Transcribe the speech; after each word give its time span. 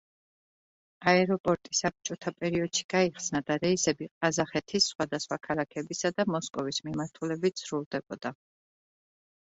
აეროპორტი 1.11 1.77
საბჭოთა 1.79 2.33
პერიოდში 2.39 2.87
გაიხსნა 2.95 3.43
და 3.51 3.59
რეისები 3.65 4.09
ყაზახეთის 4.15 4.91
სხვადასხვა 4.95 5.41
ქალაქებისა 5.47 6.15
და 6.19 6.29
მოსკოვის 6.35 6.85
მიმართულებით 6.91 7.67
სრულდებოდა. 7.67 8.39